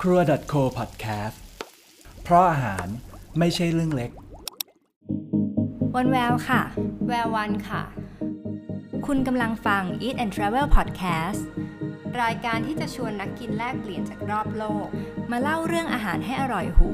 [0.00, 0.20] ครัว
[0.52, 1.38] .co podcast
[2.22, 2.86] เพราะอาหาร
[3.38, 4.10] ไม่ใช่เรื่องเล็ก
[5.96, 6.62] วันแววค่ะ
[7.08, 7.82] แวววันค่ะ
[9.06, 11.40] คุณกำลังฟัง Eat and Travel Podcast
[12.22, 14.86] รายการที่จะชวนนักกินแลกเปลี่ยนจากรอบโลก
[15.30, 16.90] มาเล่าเรื่องอาหารให้อร่อยหู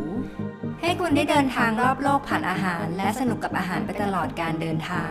[0.81, 5.11] ให้คุณได้เดินทางรอบโลกผ่านอาหาร และสนุกกับอาหารไปตลอดการเดินทาง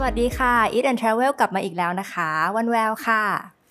[0.00, 3.22] สวัสดีค่ะ Eat and Travel กลับมาอีกแล้วนะคะ วันแววค่ะ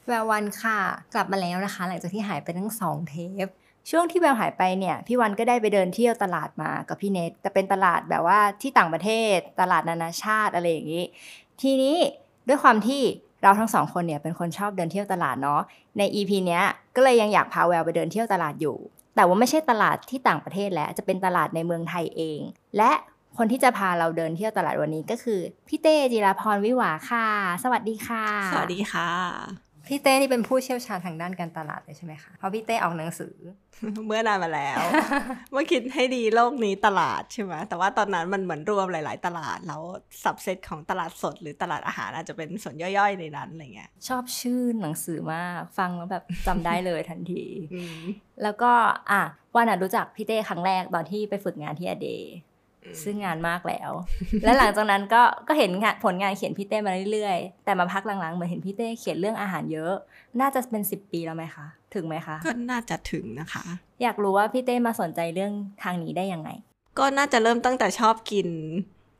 [0.07, 0.79] แวววันค่ะ
[1.13, 3.15] กลับมาแล้วนะคะ หลังจากที่หายไปทั้งสองเท
[3.45, 3.47] ป
[3.89, 11.05] ช่วงที่แววหายไปเนี่ย พี่วันก็ได้ไปเดินเที่ยวตลาดมากับพี่เนทแต่เป็นตลาดแบบว่าที่ต่างประเทศ ตลาดนานาชาติอะไรอย่างนี้
[11.61, 11.95] ทีนี้
[12.47, 13.01] ด้วยความที่
[13.41, 15.61] เราทั้งสองคนเนี่ยเป็นคนชอบเดินเที่ยวตลาดเนาะ
[15.97, 16.63] ใน EP เนี้ย
[16.95, 18.77] ก็เลยยังอยากพาแววไปเดินเที่ยวตลาดอยู่
[19.15, 22.39] แต่ว่าไม่ใช่ตลาดที่ต่างประเทศแล้ว จะเป็นตลาดในเมืองไทยเอง
[22.77, 22.91] และ
[23.37, 27.27] คนที่จะพาเราเดินเที่ยวตลาดวันนี้ก็คือ พี่เต้จิราพรวิหวาค่ะ
[27.63, 29.09] สวัสดีค่ะ สวัสดีค่ะ
[29.87, 33.35] พี่เต้นี่เป็นผู้เชี่ยวชาญทางด้านการตลาดเลยใช่ไหมคะเพราะพี่เต้ออกหนังสือ
[34.05, 34.79] เมื่อนานมาแล้ว
[35.51, 39.81] เมื่อคิดให้ดีโลกนี้ตลาดใช่ไหมแต่ว่าตอนนั้นมันเหมือนรวมหลาย ๆ ตลาดแล้ว
[40.23, 48.01] สับเซตของตลาดสด หรือตลาดอาหารอาจจะเป็นส่วนย่อย ๆ ในนั้นอะไรเงี้ยชอบชื่อหนังสือมากฟังแล้วแบบจำได้เลยทันทีอืม
[48.43, 48.71] แล้วก็
[49.11, 49.21] อะ
[49.55, 52.33] วันอะรู้จักพี่เต้ครั้งแรกตอนที่ไปฝึกงานที่อเดย์
[53.03, 53.91] ซึ่งงานมากแล้ว
[54.43, 59.93] และหลังจากนั้นก็ก็เห็นงานผลงานเขียนพี่เต้มาเรื่อยๆ แต่มาพักหลังๆเหมือนเห็นพี่เต้เขียนเรื่องอาหารเยอะ
[60.41, 63.63] น่าจะเป็นสิบปีแล้วไหมคะ ถึงไหมคะ ก็น่าจะถึงนะคะ
[64.01, 66.49] อยากรู้ว่าพี่เต้มาสนใจเรื่องทางนี้ได้ยังไง
[66.99, 68.47] ก็น่าจะเริ่มตั้งแต่ชอบกิน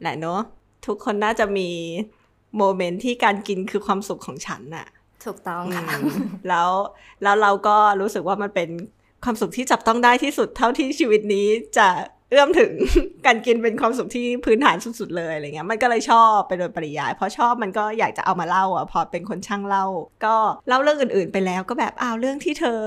[0.01, 0.41] แหละเนอะ
[0.85, 1.69] ทุกคนน่าจะมี
[2.57, 4.87] โมเมนต์ที่การกินคือความสุขของฉันน่ะ
[5.25, 6.03] ถูกต้องค่ะอืม
[6.49, 6.69] แล้ว
[7.23, 8.69] แล้วเราก็รู้สึกว่ามันเป็น
[9.23, 11.87] ความสุขที่จับต้องได้ที่สุดเท่าที่ชีวิตนี้จะ
[12.29, 12.71] เอื้อมถึง
[13.25, 19.85] การกินเป็นความสุขที่พื้นฐานสุดๆเลยอะไรเงี้ยมันก็เลยชอบไปโดยปริยายเพราะชอบมันก็อยากจะเอามาเล่าอะพอเป็นคนช่างเล่า
[20.25, 20.35] ก็
[20.67, 22.81] เล่าเรื่องอื่นๆ ไปแล้วก็แบบอ้าวเรื่องที่เธอ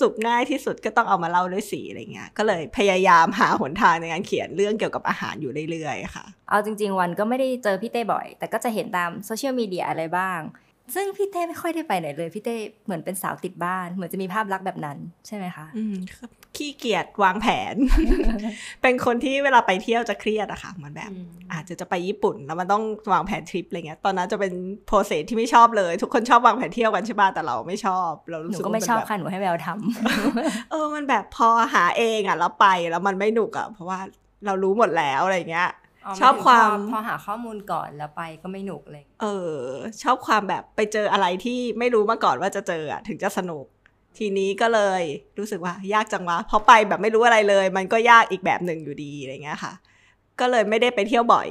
[0.00, 10.40] สุขง่ายที่สุดก็ต้องเอามาเล่าด้วยสีอะไรเงี้ยก็เลยพยายามหาหนทางในการเขียนเรื่องเกี่ยวกับอาหารอยู่เรื่อยๆค่ะ เอาจริง ๆ วันก็ไม่ได้เจอพี่เต้บ่อย แต่ก็จะเห็นตามโซเชียลมีเดียอะไรบ้าง
[10.94, 17.74] ซึ่งพี่เต้ไม่ค่อยได้ไปไหนเลย พี่เต้เหมือนเป็นสาวติดบ้าน เหมือนจะมีภาพลักษณ์แบบนั้นใช่ไหมคะ อืมครับ ขี้เกียจวางแผน
[18.82, 21.10] เป็นคนที่เวลาไปเที่ยวจะเครียดอะค่ะเหมือนแบบ
[21.52, 22.82] อาจจะจะไปญี่ปุ่นแล้วมันต้อง
[23.12, 24.52] วางแผนทริปอะไรเงี้ย ตอนนั้นจะเป็น
[24.86, 33.98] โปรเซสที่ไม่ชอบเลย ทุกคนชอบวางแผนเที่ยวกันใช่ป่ะแต่เราไม่ชอบ เราหรู้นูสึกก็ว่าไม่มันชอบแบบค่ะหนูให้แววทำเออมันแบบพอหาเองอะแล้วไปแล้วมันไม่หนุกอะเพราะว่า
[34.46, 35.70] เรารู้หมดแล้วอะไรเงี้ย
[36.20, 39.26] ชอบความพอหาข้อมูลก่อนแล้วไปก็ไม่หนุกเลย เอ
[39.56, 39.60] อ
[40.02, 43.64] ชอบความแบบไปเจออะไรที่ไม่รู้มาก่อนว่าจะเจออะถึงจะสนุก
[44.18, 45.02] ทีนี้ก็เลย
[45.38, 49.72] รู้สึกว่ายากจังวะเพราะไปแบบไม่รู้อะไรเลย มันก็ยากอีกแบบหนึ่งอยู่ดีอะไรเงี้ยค่ะ
[50.40, 51.48] ก็เลยไม่ได้ไปเที่ยวบ่อย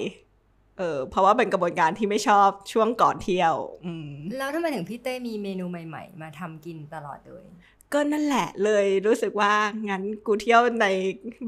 [0.78, 3.54] เออเพราะว่าเป็นกระบวนการที่ไม่ชอบช่วงก่อนเที่ยว
[3.86, 7.46] อืมแล้วทำไมถึงพี่เต้มีเมนูใหม่ ๆ มาทำกินตลอดเลย
[7.94, 9.54] ก็นั่นแหละเลยรู้สึกว่า
[9.90, 10.88] งั้นกูเที่ยวใน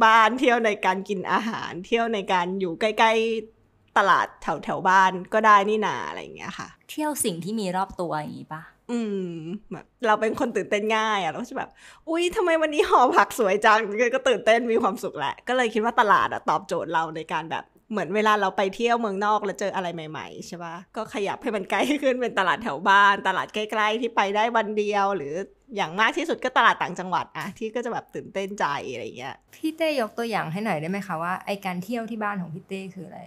[0.03, 3.13] บ้านเที่ยวในการกินอาหารเที่ยวในการอยู่ใกล้
[3.55, 8.61] ๆตลาดแถวแถวๆบ้านก็ได้นี่นาอะไรอย่างเงี้ยค่ะ เที่ยวสิ่งที่มีรอบตัวอย่างนี้ปะ
[8.91, 9.29] อืม
[9.71, 11.69] แบบเราเป็นคนตื่นเต้นง่ายอะเราก็จะแบบ
[12.09, 13.79] อุ้ยทำไมวันนี้ห่อผักสวยจัง
[14.15, 25.33] ก็ตื่นเต้นมีความสุขแหละ ก็เลยคิดว่าตลาดอะตอบโจทย์เราในการแบบเหมือนเวลาเราไปเที่ยวเมืองนอกแล้วเจออะไรใหม่ๆใช่ปะก็ขยับให้มันใกล้ขึ้นเป็นตลาดแถวบ้าน ตลาดใกล้ๆที่ไปได้วันเดียว หรือ
[25.75, 33.21] อย่างมากที่สุดก็ตลาดต่างจังหวัดอะที่ก็จะแบบตื่นเต้นใจอะไรอย่างเงี้ยพี่เต้ยกตัวอย่างให้หน่อยได้ไหมคะว่าไอ้การเที่ยวที่บ้านของพี่เต้คืออะไร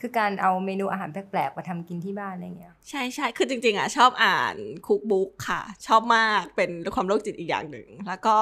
[0.00, 8.36] คือการเอาเมนูอาหารแปลกๆมาทำกินที่บ้านอะไรเงี้ยใช่ใช่คือจริง ๆอะชอบอ่าน cookbook ค่ะ ชอบมากเป็นความโรคจิตอีกอย่างหนึ่ง แล้วก็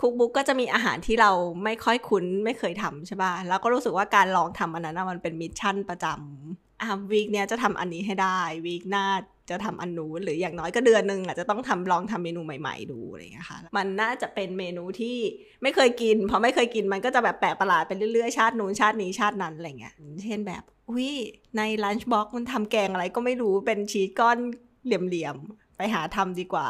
[0.00, 1.30] cookbook ก็จะมีอาหารที่เรา
[1.64, 9.06] ไม่ค่อยคุ้นไม่เคยทำใช่ป่ะแล้วก็รู้สึกว่าการลองทำอันนั้นอะมันเป็น mission ประจำอ่า week เนี้ยจะทำอันนี้ให้ได้วีคหน้า
[9.50, 15.16] จะทำอันนู้นหรืออย่างน้อยก็เดือนหนึ่งอาจจะต้องทำลองทำเมนูใหม่ ๆ ดูอะไรอย่างเงี้ยค่ะมันน่าจะเป็นเมนูที่
[15.62, 19.94] ไม่เคยกินพอไม่เคยกินมันก็จะแบบแปลกประหลาดไปเรื่อยๆชาตินู้นชาตินี้ชาตินั้นอะไรเงี้ย
[20.24, 21.10] เช่นแบบ อุ้ย
[21.56, 24.38] ในลันช์บ็อกมันทำแกงอะไรก็ไม่รู้เป็นชีสก้อน
[24.84, 26.68] เหลี่ยมๆ ไปหาทำดีกว่า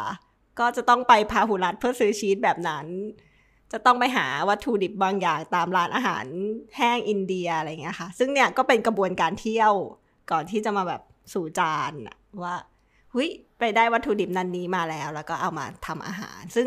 [0.58, 2.86] ก็จะต้องไปพาหุรัตเพื่อซื้อชีสแบบนั้น
[3.72, 6.24] จะต้องไปหาวัตถุดิบบางอย่างตามร้านอาหาร
[6.76, 9.72] แห้งอินเดียอะไรเงี้ยค่ะ ซึ่งเนี่ยก็เป็นกระบวนการเที่ยว
[10.30, 11.02] ก่อนที่จะมาแบบ
[11.32, 11.92] สู่จาน
[12.42, 12.54] ว่า
[13.14, 13.28] หุย
[13.58, 16.66] ไปได้วัตถุดิบนั้นนี้มาแล้ว แล้วก็เอามาทำอาหาร ซึ่ง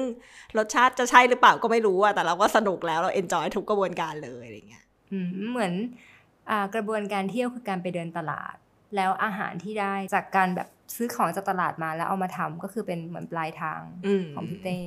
[0.57, 4.85] รสชาติจะใช่หรือเปล่าก็ไม่รู้อะแต่เราก็สนุกแล้วเราเอนจอยทุกกระบวนการเลยอะไรเงี้ย
[5.51, 5.73] เหมือน
[6.75, 8.55] กระบวนการเที่ยวคือการไปเดินตลาด
[8.95, 14.79] แล้วอาหารที่ได้จากการแบบซื้อของจากตลาดมาแล้วเอามาทำก็คือเป็นเหมือนปลายทางอืมของพี่เต้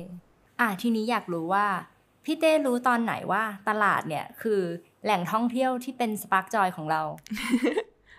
[0.59, 1.65] อะทีนี้อยากรู้ว่า
[2.25, 4.61] พี่เต้รู้ตอนไหนว่าตลาดเนี่ยคือ
[5.03, 7.01] แหล่งท่องเที่ยวที่เป็น spark joy ของเรา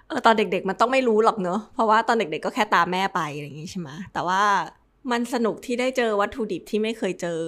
[0.08, 4.42] เออตอนเด็กๆมันต้องไม่รู้หรอกเนอะเพราะว่าตอนเด็กๆก็แค่ตามแม่ไปอะไรอย่างงี้ใช่ไหมแต่ว่า
[5.10, 7.42] มันสนุกที่ได้เจอวัตถุดิบที่ไม่เคยเจอ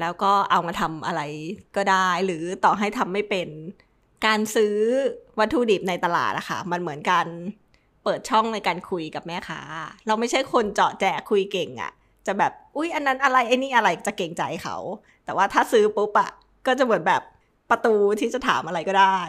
[0.00, 1.22] แล้วก็เอามาทำอะไร
[1.76, 3.48] ก็ได้ หรือต่อให้ทำไม่เป็น
[4.26, 4.74] การซื้อ
[5.38, 7.26] วัตถุดิบในตลาดอะค่ะ มันเหมือนการ
[8.04, 9.60] เปิดช่องในการคุยกับแม่ค้า
[10.06, 11.92] เราไม่ใช่คนจ๊อแจ๊คุยเก่งอะ
[12.26, 14.76] จะแบบ อุ๊ย อันนั้นอะไรไอ้นี่อะไรจะเกรงใจเขา
[15.24, 16.30] แต่ว่าถ้าซื้อปุ๊บอะ
[16.66, 17.22] ก็จะเหมือนแบบ
[17.70, 19.20] ประตูที่จะถามอะไรก็ได้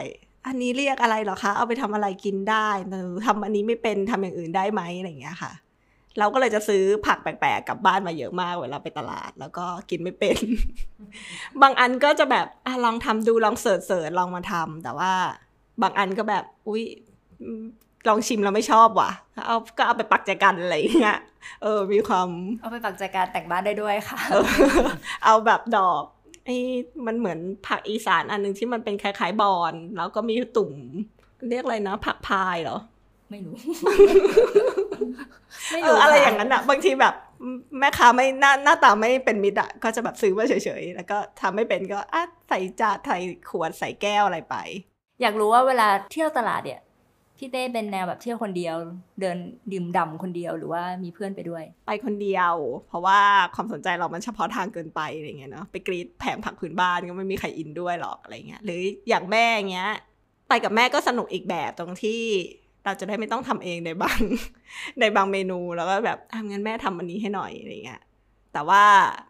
[0.48, 5.52] อันนี้เรียกอะไรหรอคะ เอาไปทำอะไรกินได้หรือทำอันนี้ไม่เป็นทำอย่างอื่นได้ไหมอะไรอย่างเงี้ยค่ะ
[6.20, 10.38] เราก็เลยจะซื้อผักแปลกๆกลับบ้านมาเยอะมากเวลาไปตลาด แล้วก็กินไม่เป็น
[11.62, 15.12] บางอันก็จะแบบอะลองทำดูลองเสิร์ชเสิร์ชลองมาทำแต่ว่า
[15.82, 16.84] บางอันก็แบบ อุ๊ย
[17.42, 17.64] อืม
[18.08, 19.12] ลองชิมแล้วไม่ชอบว่ะ
[19.46, 21.20] เอาก็เอาไปปักใจกันอะไรอย่างเงี้ย
[21.64, 22.30] เออ มีความ
[22.62, 24.46] เอาไปปักใจการแต่งบ้านได้ด้วยค่ะเออ
[25.26, 26.04] เอาแบบดอก
[26.46, 26.58] ไอ้
[27.06, 30.74] มันเหมือนผักอีสานอันหนึ่งที่มันเป็นคล้ายๆบอน แล้วก็มีตุ่ม
[31.50, 32.78] เรียกอะไรนะผักพายเหรอ
[33.30, 33.56] ไม่รู้
[35.72, 37.14] ไม่เอรู้ออะไรค่ะอย่างนั้นอะบางทีแบบ
[37.80, 43.18] แม่ค้าไม่หน้าหน้าตาไม่เป็นมิตรอะก็จะแบบซื้อมาเฉยๆ แล้วก็ทำไม่เป็นก็อะใส่จานใส่
[43.50, 44.56] ขวดใส่แก้วอะไรไป
[45.22, 46.82] อยากรู้ว่าเวลาเที่ยวตลาดเนี่ย
[47.38, 48.76] พี่เต้เป็นแนวแบบเที่ยวคนเดียว
[49.22, 49.38] เดิน
[49.72, 52.54] ดื่มด่ำคนเดียวหรือว่ามีเพื่อนไปด้วย ไปคนเดียว
[52.88, 53.20] เพราะว่า
[53.56, 59.92] ความสนใจเรามันเฉพาะทางเกินไปอะไรเงี้ยเนาะไปกรี๊ดแผงผักพื้นบ้านก็ไม่มีใคร in ด้วยหรอกอะไรเงี้ยหรืออย่างแม่เงี้ย
[60.50, 62.22] ไปกับแม่ก็สนุกอีกแบบตรงที่
[62.86, 64.20] เราจะได้ไม่ต้องทำเองในบาง
[65.00, 68.02] ในบางเมนูแล้วก็แบบอะงั้นแม่ทำอันนี้ให้หน่อยอะไรเงี้ย
[68.54, 68.84] แต่ว่า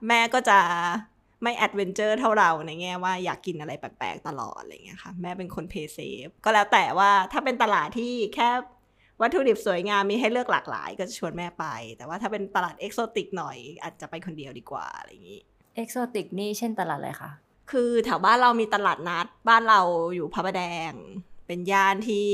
[0.07, 0.59] แม่ก็จะ
[1.43, 8.49] ไม่ adventure เท่าเราในแง่ว่าอยากกินอะไรแปลกๆตลอดอะไรเงี้ยค่ะ แม่เป็นคนเพย์เซฟก็แล้วแต่ว่าถ้าเป็นตลาดที่แค่
[9.21, 11.65] วัตถุดิบสวยงามมีให้เลือกหลากหลาย ก็จะชวนแม่ไป
[11.97, 15.41] แต่ว่าถ้าเป็นตลาดเอกโซติกหน่อย อาจจะไปคนเดียวดีกว่าอะไรอย่างนี้
[15.75, 17.31] เอกโซติกนี่เช่นตลาดอะไรคะ
[17.71, 19.81] คือแถวบ้านเรามีตลาดนัด บ้านเรา
[20.15, 20.91] อยู่พระประแดง
[21.47, 22.27] เป็นย่านที่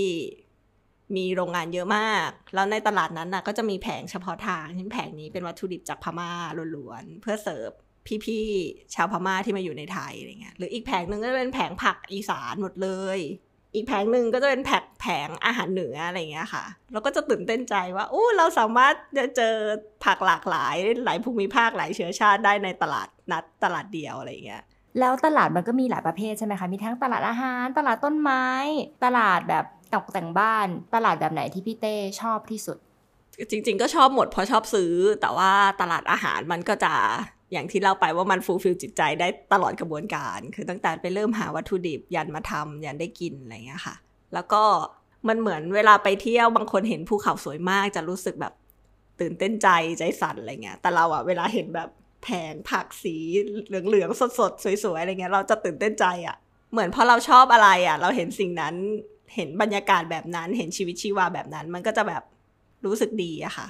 [1.15, 6.31] มีโรงงานเยอะมาก แล้วในตลาดนั้นน่ะก็จะมีแผงเฉพาะทางเช่นแผงนี้เป็นวัตถุดิบจากพม่า
[6.75, 7.71] ล้วนๆเพื่อเสิร์ฟ
[8.25, 13.19] พี่ๆชาวพม่าที่มาอยู่ในไทยอะไรเงี้ยหรืออีกแผงหนึ่งก็จะเป็นแผงผักอีสานหมดเลย
[13.75, 19.55] อีกแผงหนึ่งก็จะเป็นแผงแผงอาหารเหนืออะไรเงี้ยค่ะ เราก็จะตื่นเต้นใจว่าอู้เราสามารถจะเจอ
[20.05, 20.75] ผักหลากหลาย
[21.05, 24.63] หลายภูมิภาคหลายเชื้อชาติได้ในตลาดนัดตลาดเดียวอะไรเงี้ย
[24.99, 28.45] แล้วตลาดมันก็มีหลายประเภทใช่ไหมคะ มีทั้งตลาดอาหาร ตลาดต้นไม้
[29.05, 32.77] ตลาดแบบ ตกแต่งบ้านตลาดแบบไหนที่พี่เต้ชอบที่สุด
[33.51, 35.51] จริง ๆ ก็ชอบหมดเพราะชอบซื้อ แต่ว่า
[35.81, 36.93] ตลาดอาหารมันก็จะ
[37.51, 43.95] อย่างที่เล่าไปว่ามัน fulfill จิตใจได้ตลอดกระบวนการ คือตั้งแต่ไปเริ่มหาวัตถุดิบยันมาทำยันได้กินอะไรเงี้ยค่ะ
[44.33, 44.63] แล้วก็
[45.27, 48.53] มันเหมือนเวลาไปเที่ยวบางคนเห็นภูเขาสวยมากจะรู้สึกแบบ
[49.19, 49.67] ตื่นเต้นใจ
[49.99, 51.89] ใจสั่นอะไรเงี้ย แต่เราอะเวลาเห็นแบบ
[52.23, 53.15] แผงผักสี
[53.67, 56.37] เหลืองๆสดๆสวยๆอะไรเงี้ยเราจะตื่นเต้นใจอะ
[56.71, 58.75] เหมือนพอเราชอบอะไรอะเราเห็นสิ่งนั้น
[59.35, 62.23] เห็นบรรยากาศแบบนั้น เห็นชีวิตชีวาแบบนั้น มันก็จะแบบ
[62.85, 63.67] รู้สึกดีอะค่ะ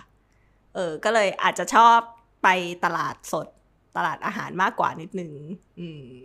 [0.75, 1.97] เออ ก็เลยอาจจะชอบ
[2.43, 2.47] ไป
[2.85, 3.47] ตลาดสด
[3.97, 5.31] ตลาดอาหารมากกว่านิดนึง
[5.79, 6.17] อืม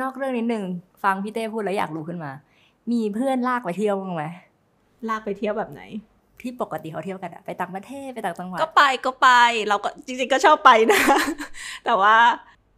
[0.00, 0.64] นอกเรื่องนิดนึง
[1.02, 2.32] ฟังพี่เต้พูดแล้วอยากรู้ขึ้นมา
[2.92, 4.24] มีเพื่อนลากไปเที่ยวบ้างไหม
[5.08, 5.82] ลากไปเที่ยวแบบไหน
[6.40, 9.28] ที่ปกติเขาเที่ยวกันอะไปต่างประเทศไปต่างจังหวัดก็ไปก็ไป
[9.68, 11.00] เราก็จริง ๆ ก็ชอบไปนะ
[11.86, 12.16] แต่ว่า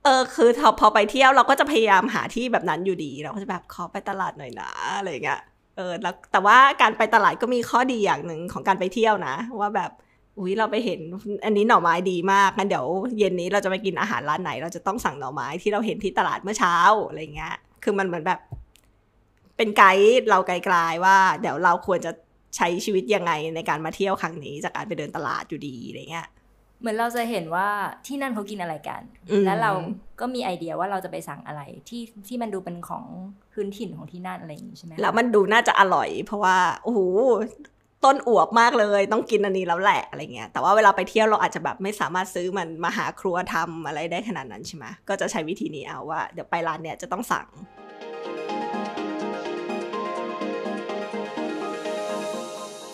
[0.04, 5.40] เออคือพอพอไปเที่ยวเราก็จะพยายามหาที่แบบนั้นอยู่ดี เราก็จะแบบขอไปตลาดหน่อยนะอะไรอย่างเงี้ย
[5.76, 9.90] เออแล้วแต่ว่าการไปตลาดก็มีข้อดีอย่างหนึ่งของการไปเที่ยวนะ ว่าแบบ
[10.38, 11.00] อุ้ยเราไปเห็น
[11.44, 12.86] อันนี้หน่อไม้ดีมากงั้นเดี๋ยว
[13.18, 16.76] เย็นนี้เราจะไปกินอาหารร้านไหน เราจะต้องสั่งหน่อไม้ที่เราเห็นที่ตลาดเมื่อเช้า
[17.08, 18.40] อะไรเงี้ย คือมันเหมือนแบบ
[19.56, 22.12] เป็นไกด์เราไกลๆว่า เดี๋ยวเราควรจะ
[22.56, 26.28] ใช้ชีวิตยังไงในการมาเที่ยวครั้งนี้จากการไปเดินตลาดอยู่ดีอะไรเงี้ย
[26.82, 27.68] เหมือนเราจะเห็นว่า
[28.06, 29.70] ที่นั่นเขากินอะไรกันอืมแล้วเรา
[30.20, 33.04] ก็มีไอเดียว่าเราจะไปสั่งอะไรที่ที่มันดูเป็นของ
[33.52, 37.00] พื้นถิ่นของที่นั่นอะไรอย่างนี้ใช่ไหมคะแล้วมันดูน่าจะอร่อย เพราะว่าโอ้โห
[38.04, 47.46] ต้นอวบมากเลย ต้องกินอันนี้แล้วแหละอะไรเงี้ยแต่ว่าเวลาไปเที่ยวเราอาจจะแบบไม่สามารถซื้อมันมาหาครัวทำอะไรได้ขนาดนั้นใช่ไหมก็จะใช้วิธีนี้เอาว่าเดี๋ยวไปร้านเนี้ยจะต้องสั่ง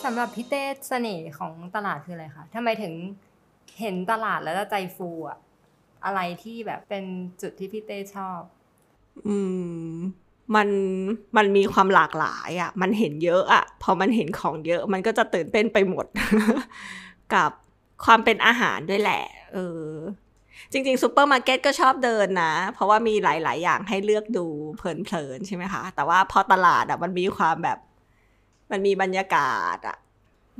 [0.03, 2.93] สำหรับพี่เต้เสน่ห์ของตลาดคืออะไรคะทำไมถึง
[3.79, 5.39] เห็นตลาดแล้วจะใจฟูอะ
[6.05, 7.03] อะไรที่แบบเป็น
[7.41, 8.41] จุดที่พี่เต้ชอบ
[9.27, 9.37] อื
[9.91, 9.95] ม
[10.55, 10.69] มัน
[11.37, 16.05] มันมีความหลากหลายอะ่ะ มันเห็นเยอะอะ่ะ พอมันเห็นของเยอะมันก็จะตื่นเต้นไปหมด
[17.33, 17.51] กับ
[18.05, 19.85] ความเป็นอาหารด้วยแหละ เออ
[20.71, 24.45] จริงๆซูเปอร์มาร์เก็ตก็ชอบเดินนะ เพราะว่ามีหลาย ๆ อย่างให้เลือกดู
[24.77, 27.79] เพลินๆใช่ไหมคะ แต่ว่าพอตลาดอะ่ะ มันมีความแบบ
[28.71, 29.97] มันมีบรรยากาศอะ่ะ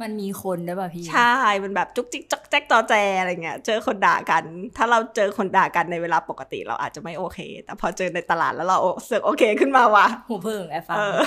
[0.01, 4.44] มันมีคนด้วยป่ะพี่ ใช่ มันแบบจุกจิกจอกแจกจอแจอะไรเงี้ย เจอคนด่ากัน
[4.77, 11.18] ถ้าเราเจอคนด่ากันในเวลาปกติเราอาจจะไม่โอเค แต่พอเจอในตลาดแล้วเราเสือกโอเคขึ้นมาว่ะหูผึ่งไอ้ฟังเออ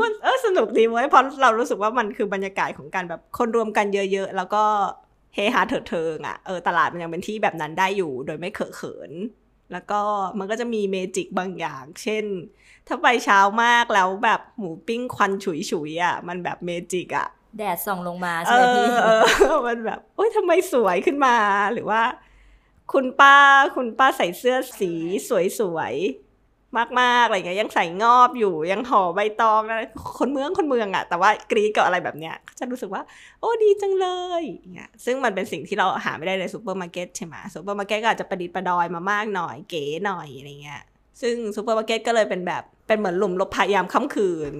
[0.00, 4.64] มันเออสนุกดีเว้ยเพราะเรารู้สึกว่ามันคือบรรยากาศของการแบบคนรวมกันเยอะ ๆ แล้วก็
[5.34, 9.12] เฮฮาเถิดเทิงอะเออตลาดมันยังเป็นที่แบบนั้นได้อยู่ โดยไม่เคอะเขิน
[9.72, 10.00] แล้วก็
[10.38, 12.24] มันก็จะมี magic บางอย่าง เช่น
[12.88, 19.08] ถ้าไปเช้ามากแล้วแบบหมูปิ้งควันฉุยๆอะมันแบบ magic อะ แดดส่องลงมาเอใช่ไหมพี่อเอ
[19.54, 21.36] อมันแบบโอ๊ยทำไมสวยขึ้นมา
[21.72, 22.02] หรือว่า
[22.92, 23.36] คุณป้า
[23.76, 24.92] คุณป้าใส่เสื้อสี
[25.58, 26.30] สวยๆ
[27.00, 29.80] มากๆอะไรเงี้ยยังใส่งอบอยู่ยังห่อใบตองอะไร
[30.18, 33.02] คนเมืองคนเมืองอะแต่ว่ากรี๊ดกับอะไรแบบเนี้ยก็จะรู้สึกว่า
[33.40, 34.06] โอ้ดีจังเล
[34.40, 40.82] ยอย่างเงี้ยซึ่งมันเป็นสิ่งที่เราหาไม่ได้ในซูเปอร์มาร์เก็ตใช่ไหมซูเปอร์มาร์เก็ตก็อาจจะประดิษฐ์ประดอยมามากหน่อยเก๋หน่อยอะไรเงี้ย
[41.20, 44.54] ซึ่งซูเปอร์มาร์เก็ตก็เลยเป็นแบบเป็นเหมือนหลุมหลบภัยยามค่ำคืน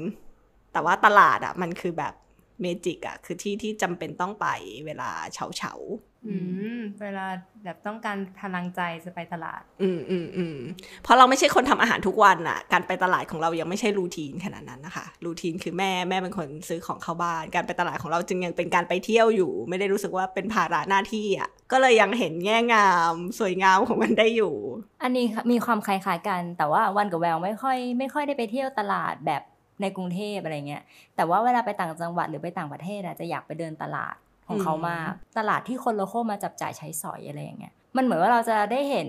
[0.72, 2.14] แต่ว่าตลาดอะมันคือแบบ
[2.60, 4.46] เมจิกอะคือที่ที่จำเป็นต้องไป
[4.86, 6.36] เวลาเฉาเฉาๆอื
[6.78, 7.26] มเวลา
[7.64, 10.58] แบบต้องการพลังใจจะไปตลาด อืมอืมอืม
[11.02, 24.54] เพราะเราไม่ใช่คนทำอาหารทุกวันน่ะการไปตลาดของเรายังไม่ใช่รูทีนขนาดนั้นนะคะ รูทีนคือแม่แม่เป็นคนซื้อของเข้าบ้าน การไปตลาดของเราจึงยังเป็นการไปเที่ยวอยู่ ไม่ได้รู้สึกว่าเป็นภาระหน้าที่อะก็เลยยังเห็นแง่งาม สวยงามของมันได้อยู่
[25.02, 29.42] อันนี้มีความคล้ายๆกัน แต่ว่าวันกับแววไม่ค่อย ไม่ค่อยได้ไปเที่ยวตลาดแบบ
[29.80, 30.82] ในกรุงเทพอะไรเงี้ย
[31.16, 34.14] แต่ว่าเวลาไปต่างจังหวัดหรือไปต่างประเทศอะจะอยากไปเดินตลาด
[34.46, 39.08] ของเขามาก ตลาดที่คน local มาจับจ่ายใช้สอยอะไรอย่างเงี้ย มันเหมือนว่าเราจะได้เห็น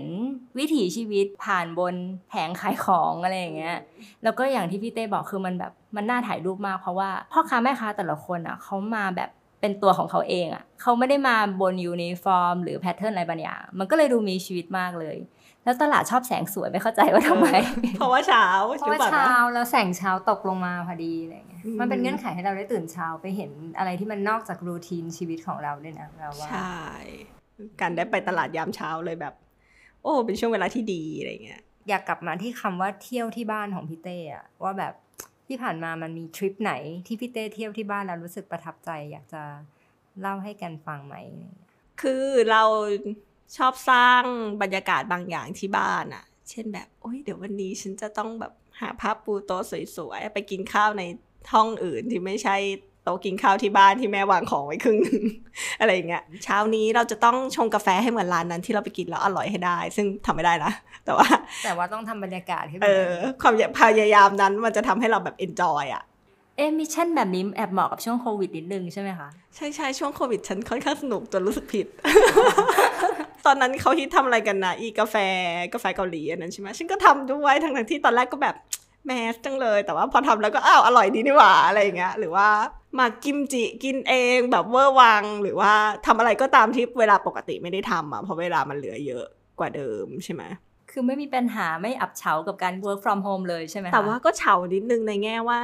[0.58, 1.94] วิถีชีวิตผ่านบน
[2.28, 3.76] แผงขายของอะไรอย่างเงี้ย
[4.22, 15.16] แล้วก็อย่างที่พี่เต้บอกคือมันแบบมันน่าถ่ายรูปมากเพราะว่าพ่อค้าแม่ค้าแต่ละคนอะเขามาแบบเป็นตัวของเขาเองอะเขาไม่ได้มาบนยูนิฟอร์ม หรือ pattern อะไรบางอย่าง มันก็เลยดูมีชีวิตมากเลย
[15.64, 17.48] แล้วตลาดชอบแสงสวยไม่เข้าใจว่าทำไม
[17.96, 18.46] เพราะว่าเช้า
[18.78, 26.76] เพราะว่าหอปล่เช้านะแล้วแสงเช้าตกลงมาพอดีอะไรเงี้ยอืมมันเป็นเงื่อนไขให้เราได้ตื่นเช้าไปเห็นอะไรที่มันนอกจากรูทีนชีวิตของเราด้วยนะเราว่าใช่
[27.80, 29.34] การได้ไปตลาดยามเช้าเลยแบบ
[30.02, 34.94] โอ้เป็นช่วงเวลาที่ดีอะไรเงี้ยอยากกลับมาที่คำว่าเที่ยวที่บ้านของพี่เต้อะว่าแบบ
[35.46, 36.72] ที่ผ่านมามันมีทริปไหน
[37.06, 39.42] ที่พี่เต้เที่ยวที่บ้านแล้วรู้สึกประทับใจ อยากจะ
[40.20, 41.14] เล่าให้กันฟังไหม
[42.02, 42.62] คือเรา
[43.56, 44.22] ชอบสร้าง
[44.62, 49.62] บรรยากาศบางอย่างที่บ้านอะเช่นแบบโอ้ยเดี๋ยววันนี้ฉันจะต้องแบบหาผ้าปูโต๊ะ
[49.96, 51.02] สวยๆไปกินข้าวใน
[51.52, 52.56] ห้องอื่นที่ไม่ใช่
[53.04, 55.22] โต๊ะกินข้าวที่บ้านที่แม่วางของไว้ครึ่งหนึ่ง
[55.80, 60.72] อะไรอย่างเงี้ยเช้านี้เราจะต้องชงกาแฟให้เหมือนร้านนั้นที่เราไปกินแล้วอร่อยให้ได้ ซึ่งทำไม่ได้นะ
[61.04, 61.26] แต่ว่า
[61.64, 71.86] แต่ว่าต้องทำบรรยากาศให้เอเป็นอความพยายามนั้นมันจะทำให้เราแบบ enjoy อะเอ๊ะ mission แบบนี้แอบเหมาะกับช่วงโควิดนิดนึงใช่ไหมคะ ใช่ใช่ช่วงโควิดฉันค่อนข้างสนุกจนรู้สึกผิด
[73.46, 75.16] ตอนนั้นเขาฮิตทำอะไรกันนะอีกาแฟ
[75.72, 78.54] กาแฟเกาหลีอันนั้นใช่ไหมฉันก็ทำด้วยทั้งทั้งๆที่ตอนแรกก็แบบ
[79.06, 82.48] mass จังเลย แต่ว่าพอทำแล้วก็อ้าวอร่อยดีนี่หว่าอะไรอย่างเงี้ยหรือว่า
[82.98, 85.72] หมักกิมจิกินเองแบบเวอร์วัง หรือว่า
[86.06, 89.24] ทำอะไรก็ตามที่เวลาปกติไม่ได้ทำอะเพราะเวลามันเหลือเยอะ
[89.58, 90.42] กว่าเดิมใช่ไหม
[90.90, 95.60] คือไม่มีปัญหาไม่อับเฉากับการ work from home เลยใช่ไหมคะแต่ว่าก็เฉานิดนึงในแง่ว่า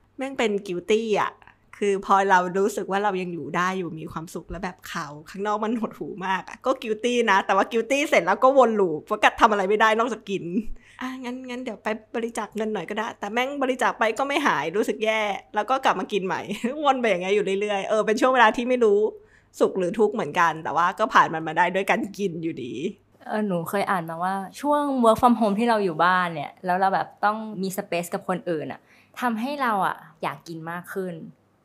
[0.21, 1.31] ม่งเป็นกิ i ตี้อะ
[1.77, 10.43] คือพอเรารู้สึกว่าเรายังอยู่ได้อยู่มีความสุขแล้วแบบเขาข้างนอกมันหดหูมากอะก็กิ i ตี้นะ แต่ว่ากิ i ตี้เสร็จแล้วก็วนลูปว่าะกัดทำอะไรไม่ได้นอกจากกิน
[11.01, 15.21] อะงั้นงั้นเดี๋ยวไปบริจาคเงินหน่อยก็ได้ แต่แม่งบริจาคไปก็ไม่หายรู้สึกแย่
[15.55, 16.41] แล้วก็กลับมากินใหม่
[16.85, 18.99] วนไปอย่างเงี้ยอยู่เรื่อยๆเออเป็นช่วงเวลาที่ไม่รู้
[19.59, 22.73] สุขหรือทุกข์เหมือนกัน แต่ว่าก็ผ่านมันมาได้ด้วยการกินอยู่ดี
[23.27, 28.81] เออหนูเคยอ่านมาว่าช่วง work from home ที่เราอยู่บ้านเนี่ย แล้วเราแบบต้องมี space กับคนอื่นอะ
[29.19, 31.15] ทำให้เราอะอยากกินมากขึ้น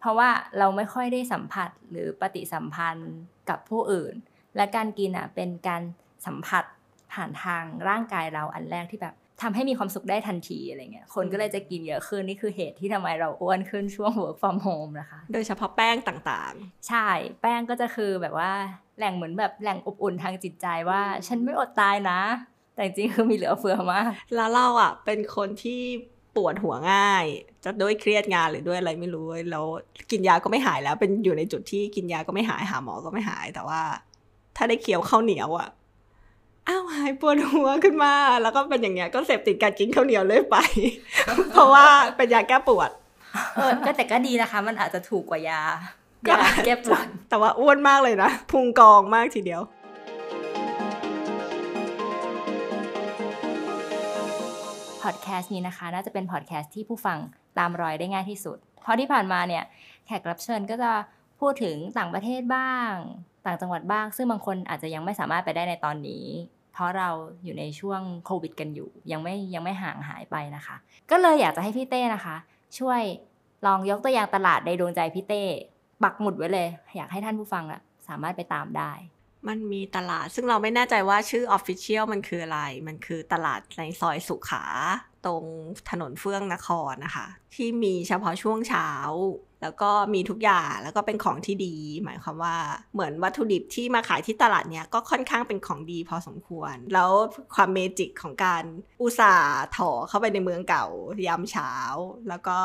[0.01, 3.13] เพราะว่าเราไม่ค่อยได้สัมผัสหรือปฏิสัมพันธ์
[3.49, 4.15] กับผู้อื่น
[4.57, 5.83] และการกินอะเป็นการ
[6.27, 6.65] สัมผัส
[7.13, 17.09] ผ่านทางร่างกายเราอันแรกที่แบบ ทำให้มีความสุขได้ทันทีอะไรเงี้ย คนก็เลยจะกินเยอะขึ้นนี่คือเหตุที่ทำไมเราอ้วนขึ้นช่วง work from home นะคะ โดยเฉพาะแป้งต่างๆ ใช่
[17.43, 18.53] แป้งก็จะคือแบบว่า
[18.99, 22.21] แหล่งเหมือนแบบแหล่งอบอุ่นทางจิตใจว่า ฉันไม่อดตายนะ
[22.75, 25.81] แต่จริงๆคือมีเหลือเฟือมาก แล้วเราอะเป็นคนที่
[26.37, 27.25] ปวดหัวง่าย
[27.65, 29.65] จะด้วยเครียดงานหรือด้วยอะไรไม่รู้ แล้ว
[30.11, 33.81] กินยาก็ไม่หายแล้ว เป็นอยู่ในจุดที่กินยาก็ไม่หายหาหมอก็ไม่หาย แต่ว่า
[34.57, 35.69] ถ้าได้เคี้ยวข้าวเหนียวอะ
[36.69, 40.57] อ้าวหายปวดหัวขึ้นมา แล้วก็เป็นอย่างเงี้ยก็เสพติดการกินข้าวเหนียวเลยไป
[41.53, 41.85] เพราะว่า
[42.17, 42.91] เป็นยาแก้ปวด
[43.57, 45.61] เออก็แต่ก็ดีนะคะ มันอาจจะถูกกว่ายา
[46.29, 49.63] ยาแก้ปวดแต่ว่าอ้วนมากเลยนะพุงกองมากทีเดียว
[55.03, 57.19] พอดแคสต์นี้นะคะ น่าจะเป็นพอดแคสต์ที่ผู้ฟัง
[57.59, 59.65] ตามรอยได้ง่ายที่สุด เพราะที่ผ่านมาเนี่ย
[60.07, 60.93] แขกรับเชิญก็จะ
[61.41, 62.93] พูดถึงต่างประเทศบ้าง
[63.47, 66.25] ต่างจังหวัดบ้าง ซึ่งบางคนอาจจะยังไม่สามารถไปได้ในตอนนี้
[66.77, 67.11] เพราะเรา
[67.45, 70.77] อยู่ในช่วงโควิดกันอยู่ ยังไม่ยังไม่ห่างหายไปนะคะ
[71.11, 72.37] ก็เลยอยากจะให้พี่เต้นะคะ
[72.79, 73.03] ช่วย
[73.67, 75.43] ลองยกตัวอย่างตลาดในดวงใจพี่เต้
[76.03, 78.93] ปักหมุดไว้เลย อยากให้ท่านผู้ฟังอะสามารถไปตามได้
[79.49, 84.65] มันมีตลาดซึ่งเราไม่แน่ใจว่าชื่อ Official มันคืออะไร มันคือตลาดในซอยสุขา
[85.27, 85.45] ตรง
[85.91, 88.89] ถนนเฟื่องนครนะคะ ที่มีเฉพาะช่วงเช้า
[89.63, 92.57] แล้วก็มีทุกอย่างแล้วก็เป็นของที่ดี หมายความว่า
[92.95, 97.11] เหมือนวัตถุดิบที่มาขายที่ตลาดเนี้ยก็ค่อนข้างเป็นของดีพอสมควร แล้ว
[97.55, 98.65] ความเมจิกของการ
[99.03, 100.87] อุตส่าห์ถอเข้าไปในเมืองเก่า
[101.27, 101.73] ยามเช้า
[102.29, 102.59] แล้วก็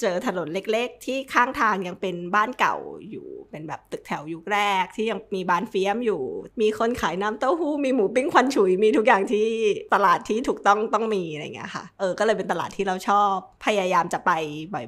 [0.00, 2.76] เจอถนนเล็ก ๆ ที่ข้างทางยังเป็นบ้านเก่า
[3.10, 6.22] อยู่ เป็นแบบตึกแถวยุคแรก ที่ยังมีบ้านเฟียมอยู่
[6.60, 9.46] มีคนขายน้ำเต้าหู้ มีหมูปิ้งควันฉุย มีทุกอย่างที่
[9.94, 14.30] ตลาดที่ถูกต้องต้องมีอะไรเงี้ยค่ะ เออ ก็เลยเป็นตลาดที่เราชอบ พยายามจะไป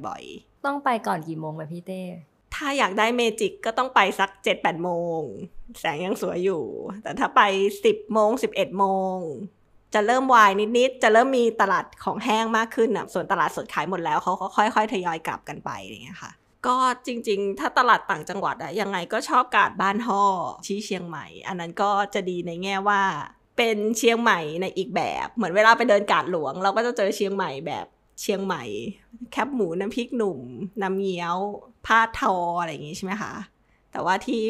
[0.07, 2.03] บ่อยๆ ต้องไปก่อนกี่โมงไปพี่เต้
[2.55, 5.21] ถ้าอยากได้เมจิกก็ต้องไปสัก 7 8 โมง
[5.81, 6.63] แสงยังสวยอยู่
[7.03, 7.43] แต่ถ้าไป
[7.83, 8.85] 10 โมง 11 โม
[9.17, 9.19] ง
[9.95, 16.31] จะเริ่มวายนิดๆ จะเริ่มมีตลาดของแห้งมากขึ้นอะส่วนตลาดสดขายหมดแล้วเขาก็ค่อย ๆ ทยอยกลับกันไปอย่างเงี้ยค่ะ
[16.67, 20.25] ก็จริง ๆ ถ้าตลาดต่างจังหวัดอะยังไงก็ชอบกาดบ้านห่อ
[20.67, 23.03] ที่เชียงใหม่ อันนั้นก็จะดีในแง่ว่า
[23.57, 27.87] เป็นเชียงใหม่ในอีกแบบ เหมือนเวลาไปเดินกาดหลวง เราก็จะเจอเชียงใหม่แบบ
[28.21, 28.63] เชียงใหม่
[29.33, 30.41] แคบหมูน้ำพริกหนุ่ม
[30.83, 31.37] น้ำเงี้ยว
[31.87, 33.33] ผ้าทออะไรอย่างงี้ใช่ไหมคะ
[33.93, 34.43] แต่ว่าที่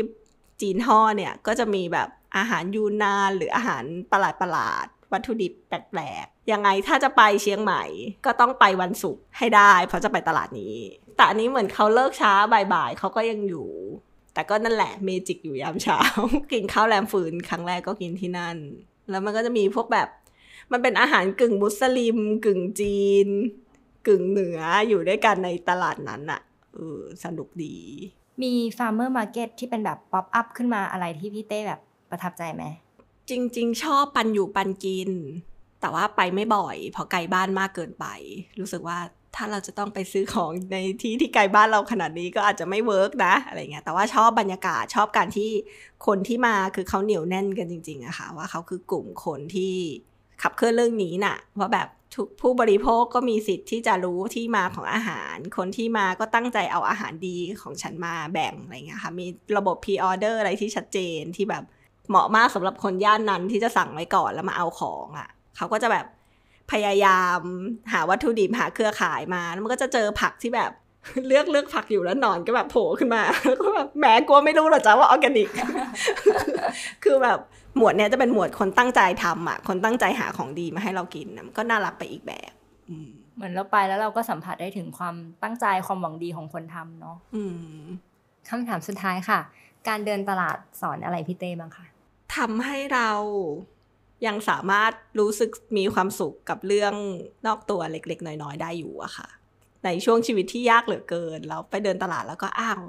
[0.60, 7.82] จีนห่อเนี่ยก็จะมีแบบอาหารยูนานหรืออาหารประหลาดประหลาดๆ วัตถุดิบแปลกๆ ยังไงถ้าจะไปเชียงใหม่
[8.26, 10.74] ก็ต้องไปวันศุกร์ให้ได้ เพราะจะไปตลาดนี้
[11.16, 13.68] แต่อันนี้เหมือนเขาเลิกช้าบ่ายๆเขาก็ยังอยู่
[14.34, 15.98] แต่ก็นั่นแหละ magic อยู่ยามเช้า
[16.52, 18.56] กินข้าวแรมฟืนครั้งแรกก็กินที่นั่น
[19.10, 20.08] แล้วมันก็จะมีพวกแบบ
[20.72, 23.28] มันเป็นอาหารกึ่งมุสลิม กึ่งจีน
[24.06, 26.40] กึ่งเหนืออยู่ด้วยกันในตลาดนั้นอะ
[26.74, 27.76] เออสนุกดี
[28.42, 32.64] มี farmer market ที่เป็นแบบ pop-up ขึ้นมาอะไรที่พี่เต้แบบประทับใจไหม
[33.30, 35.10] จริง ๆ ชอบปันอยู่ปันกิน
[35.80, 38.06] แต่ว่าไปไม่บ่อย เพราะไกลบ้านมากเกินไป
[38.60, 38.98] รู้สึกว่า
[39.36, 45.50] ถ้าเราจะต้องไปซื้อของในที่ที่ไกลบ้านเราขนาดนี้ก็อาจจะไม่ work นะอะไรเงี้ยแต่ว่าชอบบรรยากาศชอบการที่
[46.06, 49.74] คนที่มาคือเขาเหนียวแน่นกันจริงๆอะค่ะว่าเขาคือกลุ่มคนที่
[50.42, 61.64] ขับเคลื่อนเรื่องนี้น่ะว่าแบบทุกผู้บริโภคก็มีสิทธิ์ที่จะรู้ที่มาของอาหาร คนที่มาก็ตั้งใจเอาอาหารดีของฉันมาแบ่งอะไรเงี้ยค่ะมีระบบ pre order อะไรที่ชัดเจนที่แบบ
[62.10, 66.06] เหมาะมากสำหรับคนย่านนั้นที่จะสั่งไว้ก่อนแล้วมาเอาของอะ่ะ เขาก็จะแบบ
[66.72, 67.40] พยายาม
[67.92, 70.70] หาวัตถุดิบหาเครือข่ายมาแล้วมันก็จะเจอผักที่แบบ
[71.26, 75.48] เลือกเลือกผักอยู่แล้วหนอนก็แบบโผล่ขึ้นมาแล้วก็แบบแหมกลัวไม่รู้หรอจ้าว่าออร์แกนิก
[77.04, 77.38] คือแบบ
[77.76, 82.52] หมวดเนี้ยจะเป็นหมวดคนตั้งใจทำอะ คนตั้งใจหาของดีมาให้เรากินนะมันก็น่ารักไปอีกแบบ
[82.90, 87.42] อืมเหมือนเราไปแล้วเราก็สัมผัสได้ถึงความตั้งใจความหวังดีของคนทำเนาะอื
[87.82, 87.86] ม
[88.48, 89.40] คำถามสุดท้ายค่ะ
[89.88, 91.84] การเดินตลาดสอนอะไรพี่เต้บ้างคะ
[92.36, 93.10] ทำให้เรา
[94.26, 96.94] ยังสามารถรู้สึกมีความสุขกับเรื่อง
[97.46, 99.28] นอกตัวเล็ก ๆ น้อย ๆ ได้อยู่อะค่ะ
[99.84, 102.80] ในช่วงชีวิตที่ยากเหลือเกิน เราไปเดินตลาดแล้วก็อ้าว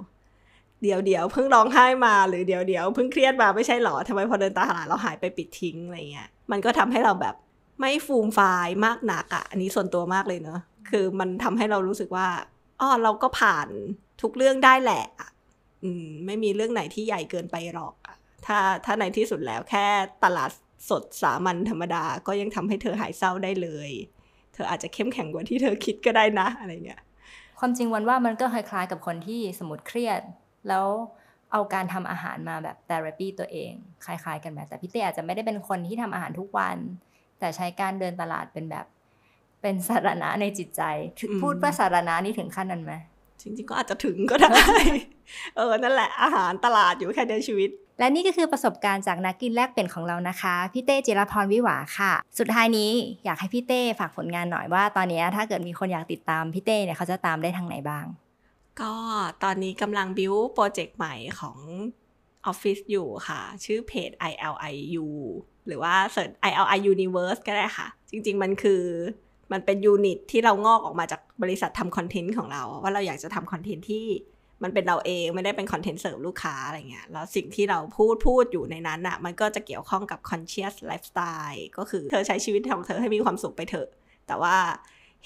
[0.82, 7.36] เดี๋ยวเดี๋ยวเพิ่งร้องไห้มาหรือเดี๋ยวเดี๋ยวเพิ่งเครียดมาไม่ใช่หรอทำไมพอเดินตลาดเราหายไปปิดทิ้งอะไรเงี้ยมันก็ทำให้เราแบบ
[7.80, 12.28] ไม่ฟูมฟายมากหนักอะอันนี้ส่วนตัวมากเลยเนอะคือมันทำให้เรารู้สึกว่า
[12.82, 13.68] อ๋อเราก็ผ่าน
[14.22, 15.30] ทุกเรื่องได้แหละอะ
[15.84, 19.86] อืมไม่มีเรื่องไหนที่ใหญ่เกินไปหรอกอะ ถ้าถ้าในที่สุดแล้วแค่
[20.24, 20.52] ตลาด
[20.90, 23.90] สดสามัญธรรมดาก็ยังทำให้เธอหายเศร้าได้เลย
[24.54, 27.02] เธออาจจะเข้มแข็งกว่าที่เธอคิดก็ได้นะอะไรเงี้ย
[27.60, 30.22] ความจริงวันว่ามันก็คล้ายๆกับคนที่สมมติเครียด
[30.68, 30.88] แล้ว
[31.52, 33.72] เอาการทำอาหารมาแบบเทอราปีตัวเอง
[34.06, 36.78] คล้าย ๆ กันแบบแต่พี่เต้อาจจะไม่ได้เป็นคนที่ทำอาหารทุกวัน
[37.40, 38.86] แต่ใช้การเดินตลาดเป็นแบบ
[39.62, 40.82] เป็นสาระในจิตใจ
[41.20, 42.94] ถึงอืมพูดว่าสาระนี่ถึงขั้นนั้นไหม
[43.42, 44.52] จริงๆก็อาจจะถึงก็ได้
[45.56, 47.70] เออนั่นแหละอาหารตลาดอยู่แค่ในชีวิต
[48.02, 52.92] และนี่ก็คือประสบการณ์จากนักกินแลกเปลี่ยนของเรานะคะ พี่เต้จิรพรวิหวาค่ะ สุดท้ายนี้
[53.26, 58.06] อยากให้พี่เต้ฝากผลงานหน่อยว่า ตอนนี้ถ้าเกิดมีคนอยากติดตามพี่เต้เนี่ยเขาจะตามได้ทางไหนบ้าง
[58.82, 58.94] ก็
[59.44, 61.58] ตอนนี้กำลัง build project ใหม่ของ
[62.46, 65.08] ออฟฟิศอยู่ค่ะ ชื่อ page ILIU
[65.68, 68.84] หรือว่า search ILI Universe ก็ได้ค่ะ จริง ๆ มันคือ
[69.52, 74.06] มันเป็น unit ที่เรางอกออกมาจากบริษัททำ content ของเรา ว่าเราอยากจะทำ content ที่
[74.64, 83.88] มันเป็นเราเองไม่ได้เป็น content serve ลูกค้าอะไรเงี้ยแล้วสิ่งที่เราพูดพูดอยู่ในนั้นอะ มันก็จะเกี่ยวข้องกับ conscious lifestyle ก็คือเธอใช้ชีวิตของเธอให้มีความสุขไปเถอะ
[84.28, 84.56] แต่ว่า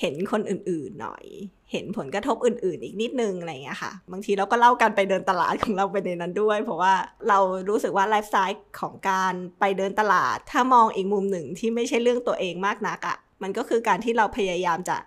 [0.02, 1.26] เห็นคนอื่นๆหน่อย
[1.72, 6.94] เห็นผลกระทบอื่น ๆ อีกนิดนึงอะไรเงี้ยค่ะ บางทีเราก็เล่ากันไปเดินตลาดของเราไปในนั้นด้วย เพราะว่า
[7.30, 14.98] เรารู้สึกว่าไลฟ์สไตล์ของการไปเดินตลาด ถ้ามองอีกมุมหนึ่งที่ไม่ใช่เรื่องตัวเองมากนักอะ่ะ มันก็คือการที่เราพยายามจะ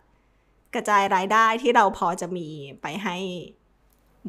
[0.74, 2.48] กระจายรายได้ที่เราพอจะมี
[2.82, 3.16] ไปให้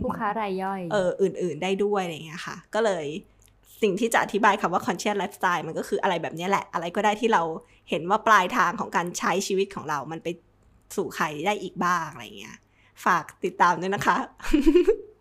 [0.01, 3.05] ผู้ค้ารายย่อยเอออื่น ๆ ได้ด้วยอะไรเงี้ยค่ะ ก็เลย
[3.81, 7.41] สิ่งที่จะอธิบายคำว่า conscious lifestyle มันก็คืออะไรแบบเนี้ยแหละ อะไรก็ได้ที่เรา
[7.89, 10.27] เห็นว่าปลายทางของการใช้ชีวิตของเรา มันไป
[10.95, 12.57] สู่ใครได้อีกบ้างอะไรเงี้ย
[13.05, 14.17] ฝากติดตามด้วยนะคะ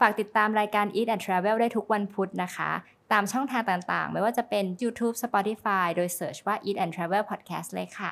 [0.00, 2.70] ฝากติดตามรายการ Eat and Travel ได้ทุกวันพุธนะคะ
[3.12, 8.10] ตามช่องทางต่างๆ ไม่ว่าจะเป็น YouTube Spotify โดย search ว่า Eat and Travel Podcast เลยค่ะ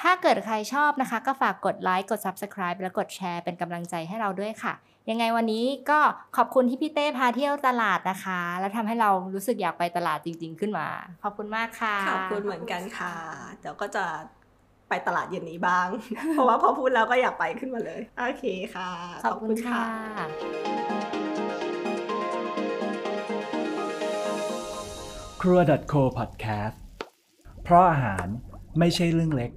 [0.00, 4.74] ถ้าเกิดใครชอบนะคะ ก็ฝากกดไลค์กด Subscribe และกดแชร์เป็นกำลังใจให้เราด้วยค่ะ
[5.10, 5.98] ยังไงวันนี้ก็
[6.36, 10.88] ขอบคุณที่พี่เต้พาเที่ยวตลาดนะคะ แล้วทำให้เรารู้สึกอยากไปตลาดจริง ๆ ขึ้นมา
[11.24, 13.14] ขอบคุณมากค่ะ ขอบคุณเหมือนกันค่ะ
[13.60, 14.04] เดี๋ยวก็จะ
[14.88, 15.86] ไปตลาดเย็นนี้บ้าง
[16.32, 18.90] เพราะว่าพอพูดแล้วก็อยากไปขึ้นมาเลย โอเคค่ะ
[19.24, 19.84] ขอบคุณค่ะ
[25.40, 25.60] ครัว
[25.92, 26.76] .co podcast
[27.62, 28.26] เพราะอาหาร
[28.78, 29.50] ไม่ใช่เรื่องเล็ก